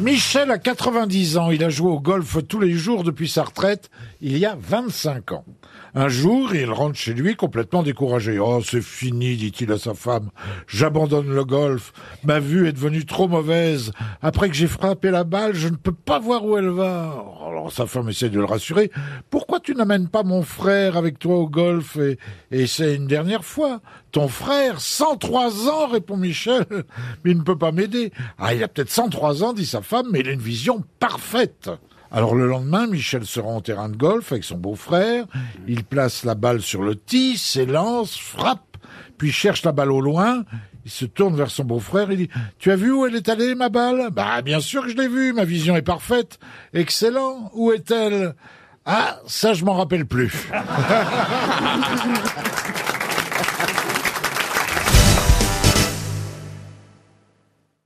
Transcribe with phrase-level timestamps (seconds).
[0.00, 1.50] Michel a 90 ans.
[1.50, 3.90] Il a joué au golf tous les jours depuis sa retraite
[4.20, 5.44] il y a 25 ans.
[5.94, 8.38] Un jour, il rentre chez lui complètement découragé.
[8.38, 10.30] Oh, c'est fini, dit-il à sa femme.
[10.66, 11.92] J'abandonne le golf.
[12.24, 13.92] Ma vue est devenue trop mauvaise.
[14.20, 17.24] Après que j'ai frappé la balle, je ne peux pas voir où elle va.
[17.46, 18.90] Alors sa femme essaie de le rassurer.
[19.30, 22.18] Pourquoi tu n'amènes pas mon frère avec toi au golf et,
[22.50, 23.80] et c'est une dernière fois
[24.12, 26.66] Ton frère, 103 ans, répond Michel.
[27.24, 28.12] Mais il ne peut pas m'aider.
[28.38, 31.70] Ah, il a peut-être 103 ans, dit sa femme, mais il a une vision parfaite.
[32.10, 35.26] Alors le lendemain, Michel se rend au terrain de golf avec son beau-frère.
[35.66, 38.78] Il place la balle sur le tee, s'élance, frappe,
[39.18, 40.44] puis cherche la balle au loin.
[40.84, 43.54] Il se tourne vers son beau-frère et dit Tu as vu où elle est allée,
[43.54, 44.08] ma balle?
[44.10, 46.38] Bah bien sûr que je l'ai vue, ma vision est parfaite.
[46.72, 47.50] Excellent.
[47.52, 48.34] Où est-elle?
[48.86, 50.48] Ah, ça je m'en rappelle plus.